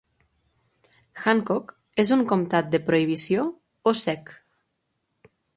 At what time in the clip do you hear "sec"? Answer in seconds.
4.07-4.37